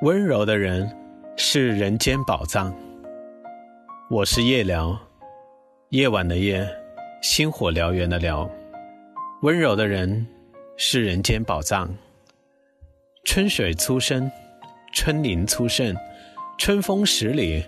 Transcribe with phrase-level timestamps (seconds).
[0.00, 0.88] 温柔的人
[1.36, 2.72] 是人间宝藏。
[4.08, 4.96] 我是夜聊，
[5.88, 6.64] 夜晚的夜，
[7.20, 8.48] 星火燎原的燎。
[9.42, 10.24] 温柔的人
[10.76, 11.92] 是人间宝藏。
[13.24, 14.30] 春水初生，
[14.94, 15.92] 春林初盛，
[16.58, 17.64] 春风十里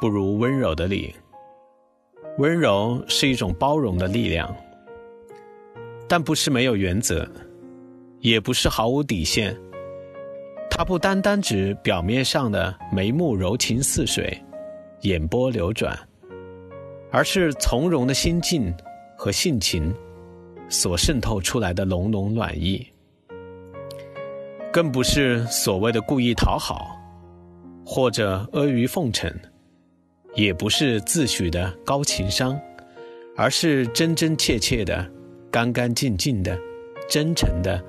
[0.00, 1.12] 不如温柔的你。
[2.38, 4.54] 温柔是一种包容的力量，
[6.08, 7.28] 但不是没有原则，
[8.20, 9.56] 也不是毫无底线。
[10.74, 14.42] 它不单单指表面上的眉目柔情似水，
[15.02, 15.96] 眼波流转，
[17.10, 18.74] 而是从容的心境
[19.14, 19.94] 和性情
[20.70, 22.84] 所渗透出来的浓浓暖意。
[24.72, 26.98] 更不是所谓的故意讨好，
[27.84, 29.30] 或者阿谀奉承，
[30.34, 32.58] 也不是自诩的高情商，
[33.36, 35.06] 而是真真切切的、
[35.50, 36.58] 干干净净的、
[37.10, 37.80] 真诚的、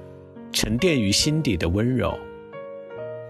[0.52, 2.14] 沉淀于心底的温柔。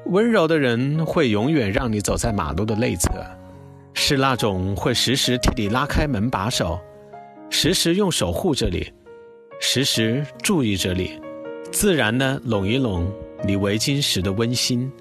[0.08, 3.10] 温柔的人会永远让你走在马路的内侧，
[3.94, 6.80] 是那种会时时替你拉开门把手，
[7.50, 8.92] 时时用手护着你，
[9.62, 11.20] 时时注意着你，
[11.72, 13.10] 自然的拢一拢
[13.46, 14.92] 你围巾时的温馨。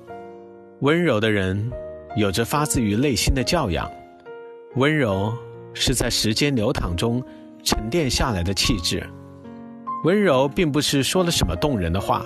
[0.80, 1.70] 温柔的人
[2.16, 3.90] 有着发自于内心的教养，
[4.76, 5.36] 温柔
[5.74, 7.22] 是在时间流淌中
[7.64, 9.04] 沉淀下来的气质。
[10.04, 12.24] 温柔并不是说了什么动人的话。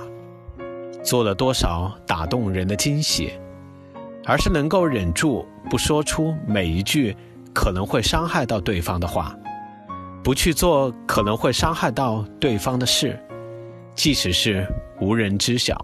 [1.06, 3.32] 做了多少打动人的惊喜，
[4.24, 7.16] 而是能够忍住不说出每一句
[7.54, 9.32] 可能会伤害到对方的话，
[10.24, 13.16] 不去做可能会伤害到对方的事，
[13.94, 14.66] 即使是
[15.00, 15.80] 无人知晓。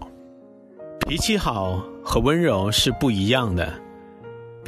[1.07, 3.73] 脾气好和温柔是不一样的，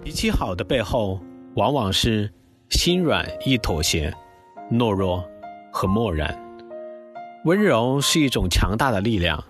[0.01, 1.19] 脾气好的背后
[1.55, 2.31] 往往是
[2.69, 4.09] 心软易妥协、
[4.71, 5.21] 懦弱
[5.69, 6.33] 和漠然，
[7.43, 9.43] 温柔是一种强大的力量。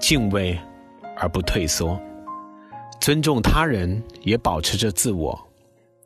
[0.00, 0.58] 敬畏
[1.16, 2.00] 而不退缩，
[3.00, 5.38] 尊重他人也保持着自我，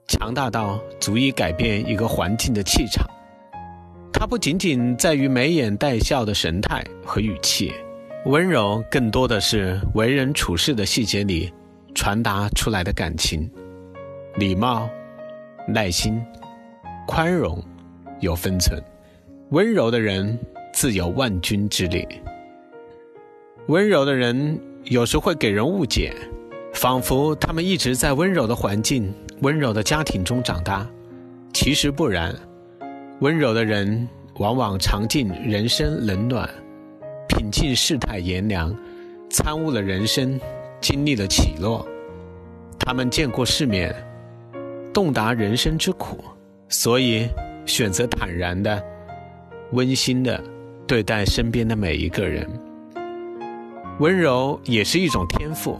[0.06, 3.04] 强大到足以改变一个环境的气场。
[4.12, 7.72] 它不仅仅在于眉眼带笑的神态和语气，
[8.24, 11.52] 温柔更多的是为人处事的细节里
[11.94, 13.48] 传达出来的感情。
[14.36, 14.88] 礼貌、
[15.66, 16.20] 耐心、
[17.06, 17.62] 宽容
[18.20, 18.82] 有分寸，
[19.50, 20.38] 温柔的人
[20.72, 22.06] 自有万钧之力。
[23.68, 26.10] 温柔的人有时会给人误解，
[26.72, 29.12] 仿佛他们一直在温柔的环境、
[29.42, 30.88] 温柔的家庭中长大。
[31.52, 32.34] 其实不然，
[33.20, 36.48] 温柔的人往往尝尽人生冷暖，
[37.28, 38.74] 品尽世态炎凉，
[39.28, 40.40] 参悟了人生，
[40.80, 41.86] 经历了起落。
[42.78, 43.94] 他们见过世面，
[44.94, 46.24] 洞达人生之苦，
[46.70, 47.28] 所以
[47.66, 48.82] 选择坦然的、
[49.72, 50.42] 温馨的
[50.86, 52.48] 对待身边的每一个人。
[53.98, 55.76] 温柔也是一种天赋，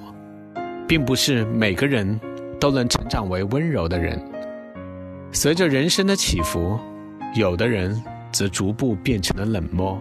[0.88, 2.18] 并不是每个人
[2.58, 4.20] 都能成长为温柔的人。
[5.30, 6.76] 随着人生的起伏，
[7.36, 8.02] 有的人
[8.32, 9.96] 则逐步变成了冷漠。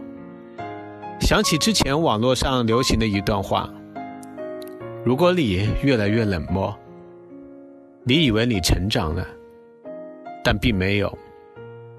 [1.20, 3.70] 想起之前网络上流行的一段话
[5.06, 6.76] ：“如果你越来越冷漠，
[8.04, 9.28] 你以为你成长了，
[10.44, 11.16] 但并没有。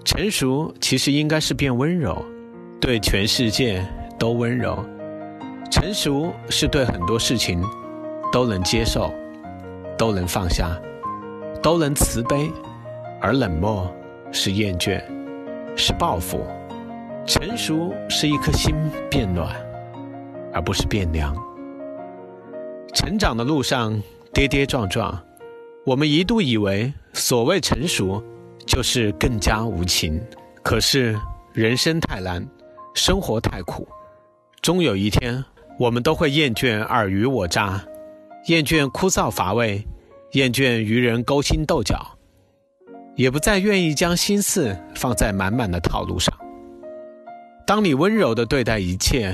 [0.04, 2.20] 成熟其实应该是变温柔，
[2.80, 3.86] 对全世界
[4.18, 4.84] 都温柔。”
[5.70, 7.62] 成熟是对很多事情
[8.32, 9.12] 都能接受，
[9.96, 10.80] 都能放下，
[11.62, 12.50] 都能慈悲；
[13.20, 13.90] 而冷漠
[14.32, 15.02] 是厌倦，
[15.76, 16.40] 是报复。
[17.26, 18.74] 成熟是一颗心
[19.10, 19.54] 变暖，
[20.54, 21.36] 而不是变凉。
[22.94, 24.00] 成长的路上
[24.32, 25.16] 跌跌撞撞，
[25.84, 28.22] 我们一度以为所谓成熟
[28.66, 30.18] 就是更加无情。
[30.62, 31.14] 可是
[31.52, 32.46] 人生太难，
[32.94, 33.86] 生活太苦，
[34.62, 35.44] 终有一天。
[35.78, 37.80] 我们都会厌倦尔虞我诈，
[38.46, 39.80] 厌倦枯燥乏味，
[40.32, 42.04] 厌倦与人勾心斗角，
[43.14, 46.34] 也不再愿意将心思放在满满的套路上。
[47.64, 49.32] 当你温柔的对待一切，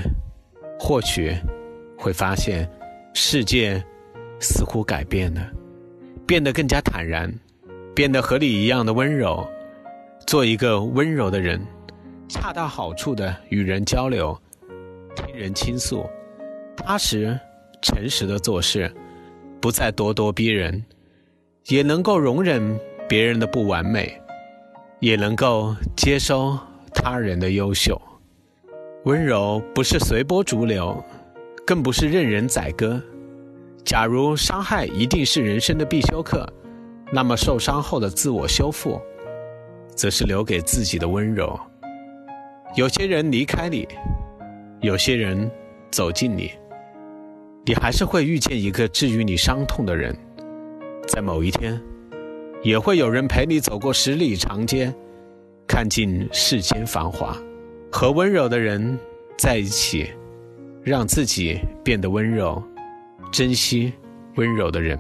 [0.78, 1.34] 或许
[1.96, 2.70] 会发现
[3.14, 3.82] 世界
[4.38, 5.50] 似乎改变了，
[6.26, 7.32] 变得更加坦然，
[7.94, 9.48] 变得和你一样的温柔。
[10.26, 11.58] 做一个温柔的人，
[12.28, 14.38] 恰到好处的与人交流，
[15.16, 16.04] 听人倾诉。
[16.76, 17.38] 踏实、
[17.80, 18.92] 诚实的做事，
[19.60, 20.84] 不再咄咄逼人，
[21.66, 22.78] 也能够容忍
[23.08, 24.20] 别人的不完美，
[25.00, 26.58] 也能够接收
[26.92, 28.00] 他人的优秀。
[29.04, 31.02] 温柔不是随波逐流，
[31.66, 33.00] 更不是任人宰割。
[33.84, 36.46] 假如伤害一定是人生的必修课，
[37.12, 39.00] 那么受伤后的自我修复，
[39.94, 41.58] 则是留给自己的温柔。
[42.74, 43.86] 有些人离开你，
[44.80, 45.50] 有些人
[45.90, 46.50] 走近你。
[47.66, 50.14] 你还是会遇见一个治愈你伤痛的人。
[51.08, 51.80] 在某一天，
[52.62, 54.94] 也会有人陪你走过十里长街，
[55.66, 57.36] 看尽世间繁华。
[57.90, 58.98] 和温柔的人
[59.38, 60.10] 在一起，
[60.82, 62.62] 让自己变得温柔，
[63.32, 63.92] 珍惜
[64.34, 64.98] 温柔的人。